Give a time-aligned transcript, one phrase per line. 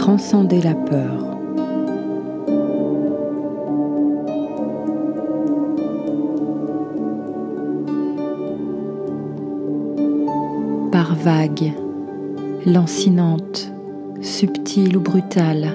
[0.00, 1.36] Transcender la peur.
[10.90, 11.74] Par vagues,
[12.64, 13.70] lancinante,
[14.22, 15.68] subtile ou brutale,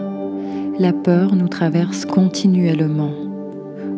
[0.80, 3.12] la peur nous traverse continuellement.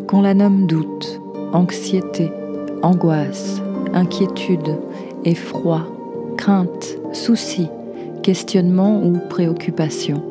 [0.10, 1.22] Qu'on la nomme doute,
[1.54, 2.34] anxiété,
[2.82, 3.62] angoisse,
[3.94, 4.78] inquiétude,
[5.24, 5.88] effroi,
[6.36, 7.70] crainte, souci,
[8.28, 10.22] questionnement ou préoccupation,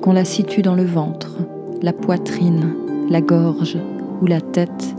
[0.00, 1.36] qu'on la situe dans le ventre,
[1.82, 2.72] la poitrine,
[3.10, 3.76] la gorge
[4.22, 4.96] ou la tête,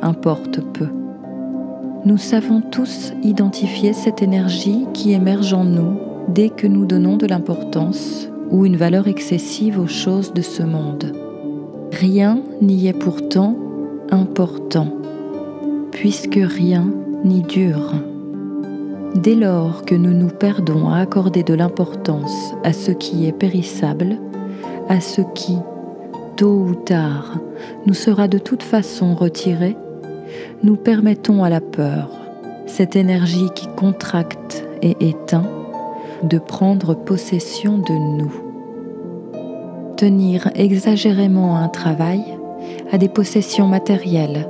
[0.00, 0.86] importe peu.
[2.04, 7.26] Nous savons tous identifier cette énergie qui émerge en nous dès que nous donnons de
[7.26, 11.14] l'importance ou une valeur excessive aux choses de ce monde.
[11.90, 13.56] Rien n'y est pourtant
[14.12, 14.86] important,
[15.90, 16.88] puisque rien
[17.24, 17.92] n'y dure.
[19.16, 24.18] Dès lors que nous nous perdons à accorder de l'importance à ce qui est périssable,
[24.90, 25.56] à ce qui,
[26.36, 27.38] tôt ou tard,
[27.86, 29.74] nous sera de toute façon retiré,
[30.62, 32.10] nous permettons à la peur,
[32.66, 35.50] cette énergie qui contracte et éteint,
[36.22, 38.34] de prendre possession de nous.
[39.96, 42.22] Tenir exagérément à un travail,
[42.92, 44.46] à des possessions matérielles,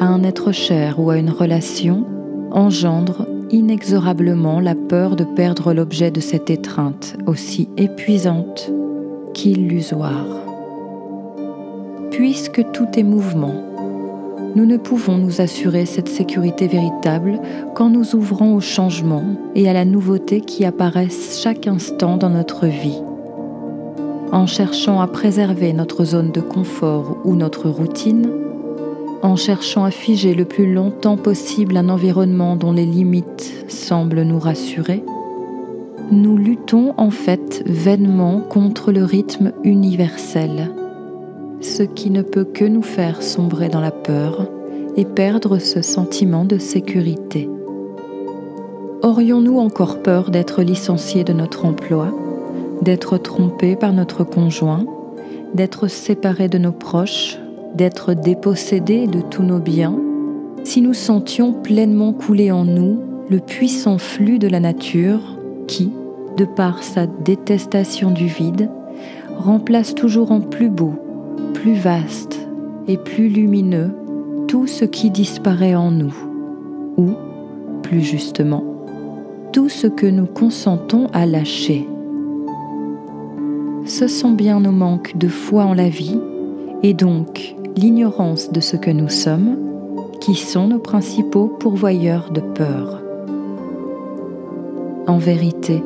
[0.00, 2.04] à un être cher ou à une relation,
[2.50, 8.70] engendre inexorablement la peur de perdre l'objet de cette étreinte aussi épuisante
[9.34, 10.26] qu'illusoire.
[12.10, 13.54] Puisque tout est mouvement,
[14.56, 17.40] nous ne pouvons nous assurer cette sécurité véritable
[17.74, 22.66] qu'en nous ouvrant au changement et à la nouveauté qui apparaissent chaque instant dans notre
[22.66, 23.00] vie.
[24.32, 28.28] En cherchant à préserver notre zone de confort ou notre routine,
[29.22, 34.38] en cherchant à figer le plus longtemps possible un environnement dont les limites semblent nous
[34.38, 35.04] rassurer,
[36.10, 40.70] nous luttons en fait vainement contre le rythme universel,
[41.60, 44.48] ce qui ne peut que nous faire sombrer dans la peur
[44.96, 47.48] et perdre ce sentiment de sécurité.
[49.02, 52.08] Aurions-nous encore peur d'être licenciés de notre emploi,
[52.82, 54.84] d'être trompés par notre conjoint,
[55.54, 57.38] d'être séparés de nos proches
[57.74, 59.98] d'être dépossédés de tous nos biens,
[60.64, 65.20] si nous sentions pleinement couler en nous le puissant flux de la nature
[65.66, 65.92] qui,
[66.36, 68.70] de par sa détestation du vide,
[69.38, 70.94] remplace toujours en plus beau,
[71.54, 72.46] plus vaste
[72.88, 73.90] et plus lumineux
[74.48, 76.14] tout ce qui disparaît en nous,
[76.96, 77.10] ou,
[77.82, 78.64] plus justement,
[79.52, 81.88] tout ce que nous consentons à lâcher.
[83.86, 86.18] Ce sont bien nos manques de foi en la vie,
[86.82, 89.56] et donc l'ignorance de ce que nous sommes,
[90.20, 93.00] qui sont nos principaux pourvoyeurs de peur.
[95.06, 95.82] En vérité,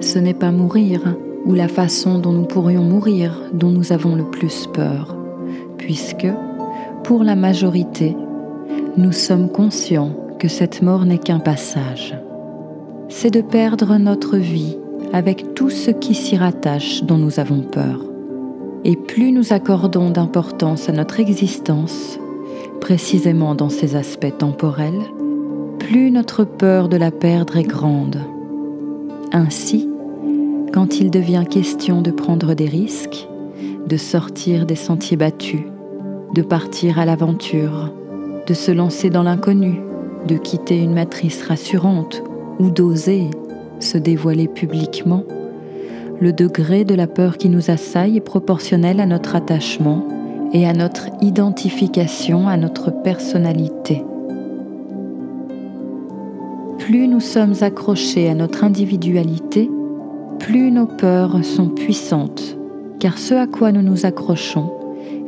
[0.00, 4.24] ce n'est pas mourir ou la façon dont nous pourrions mourir dont nous avons le
[4.24, 5.16] plus peur,
[5.78, 6.26] puisque,
[7.04, 8.16] pour la majorité,
[8.96, 12.18] nous sommes conscients que cette mort n'est qu'un passage.
[13.08, 14.76] C'est de perdre notre vie
[15.12, 18.11] avec tout ce qui s'y rattache dont nous avons peur.
[18.84, 22.18] Et plus nous accordons d'importance à notre existence,
[22.80, 25.00] précisément dans ses aspects temporels,
[25.78, 28.18] plus notre peur de la perdre est grande.
[29.32, 29.88] Ainsi,
[30.72, 33.28] quand il devient question de prendre des risques,
[33.86, 35.62] de sortir des sentiers battus,
[36.34, 37.92] de partir à l'aventure,
[38.46, 39.80] de se lancer dans l'inconnu,
[40.26, 42.22] de quitter une matrice rassurante
[42.58, 43.28] ou d'oser
[43.80, 45.24] se dévoiler publiquement,
[46.22, 50.06] le degré de la peur qui nous assaille est proportionnel à notre attachement
[50.52, 54.04] et à notre identification à notre personnalité.
[56.78, 59.68] Plus nous sommes accrochés à notre individualité,
[60.38, 62.56] plus nos peurs sont puissantes,
[63.00, 64.70] car ce à quoi nous nous accrochons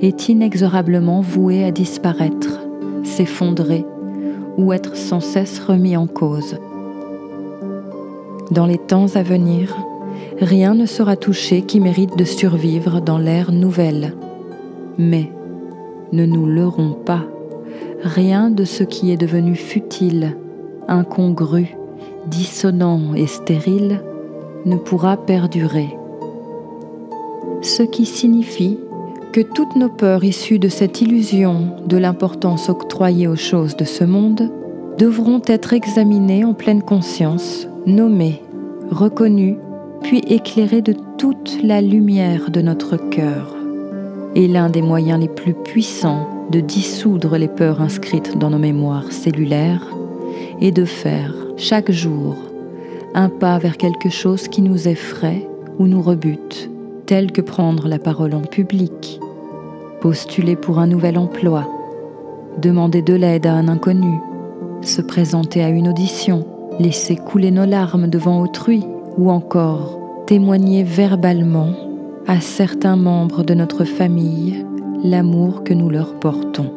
[0.00, 2.60] est inexorablement voué à disparaître,
[3.02, 3.84] s'effondrer
[4.58, 6.56] ou être sans cesse remis en cause.
[8.52, 9.74] Dans les temps à venir,
[10.40, 14.14] rien ne sera touché qui mérite de survivre dans l'ère nouvelle.
[14.98, 15.30] Mais,
[16.12, 17.24] ne nous leurrons pas,
[18.02, 20.36] rien de ce qui est devenu futile,
[20.88, 21.76] incongru,
[22.26, 24.02] dissonant et stérile
[24.64, 25.96] ne pourra perdurer,
[27.60, 28.78] ce qui signifie
[29.32, 34.04] que toutes nos peurs issues de cette illusion de l'importance octroyée aux choses de ce
[34.04, 34.50] monde
[34.98, 38.42] devront être examinées en pleine conscience, nommées,
[38.90, 39.56] reconnues,
[40.04, 43.56] puis éclairées de toute la lumière de notre cœur.
[44.34, 49.10] Et l'un des moyens les plus puissants de dissoudre les peurs inscrites dans nos mémoires
[49.10, 49.86] cellulaires
[50.60, 52.36] est de faire chaque jour
[53.14, 55.48] un pas vers quelque chose qui nous effraie
[55.78, 56.68] ou nous rebute,
[57.06, 59.20] tel que prendre la parole en public,
[60.00, 61.66] postuler pour un nouvel emploi,
[62.60, 64.18] demander de l'aide à un inconnu,
[64.82, 66.44] se présenter à une audition,
[66.78, 68.84] laisser couler nos larmes devant autrui
[69.16, 71.70] ou encore témoigner verbalement
[72.26, 74.64] à certains membres de notre famille
[75.02, 76.72] l'amour que nous leur portons.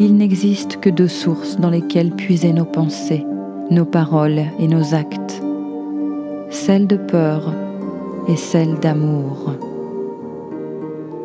[0.00, 3.24] Il n'existe que deux sources dans lesquelles puiser nos pensées,
[3.70, 5.42] nos paroles et nos actes,
[6.50, 7.52] celle de peur
[8.28, 9.52] et celle d'amour.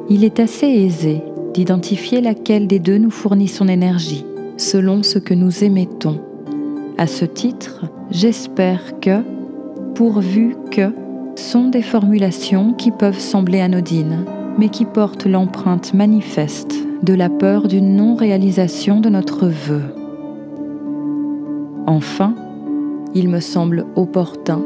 [0.09, 1.23] Il est assez aisé
[1.53, 4.25] d'identifier laquelle des deux nous fournit son énergie,
[4.57, 6.19] selon ce que nous émettons.
[6.97, 9.21] À ce titre, j'espère que,
[9.99, 10.93] pourvu que,
[11.35, 14.23] sont des formulations qui peuvent sembler anodines,
[14.57, 16.73] mais qui portent l'empreinte manifeste
[17.03, 19.81] de la peur d'une non-réalisation de notre vœu.
[21.85, 22.33] Enfin,
[23.13, 24.61] il me semble opportun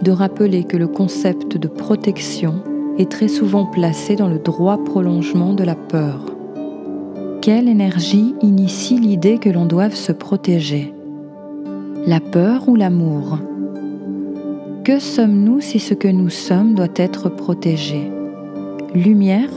[0.00, 2.62] de rappeler que le concept de protection
[2.96, 6.34] est très souvent placé dans le droit prolongement de la peur.
[7.42, 10.94] Quelle énergie initie l'idée que l'on doive se protéger?
[12.06, 13.38] La peur ou l'amour?
[14.88, 18.10] Que sommes-nous si ce que nous sommes doit être protégé?
[18.94, 19.50] Lumière?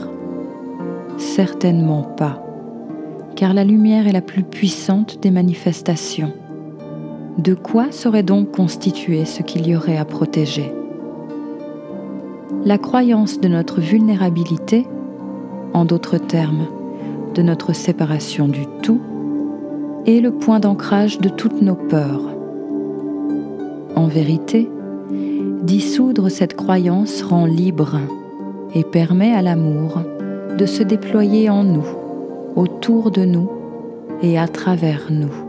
[1.16, 2.44] Certainement pas,
[3.34, 6.34] car la lumière est la plus puissante des manifestations.
[7.38, 10.70] De quoi serait donc constitué ce qu'il y aurait à protéger?
[12.66, 14.86] La croyance de notre vulnérabilité,
[15.72, 16.66] en d'autres termes,
[17.34, 19.00] de notre séparation du tout,
[20.04, 22.36] est le point d'ancrage de toutes nos peurs.
[23.96, 24.68] En vérité,
[25.62, 27.98] dissoudre cette croyance rend libre
[28.74, 30.02] et permet à l'amour
[30.58, 31.86] de se déployer en nous,
[32.56, 33.50] autour de nous
[34.22, 35.41] et à travers nous.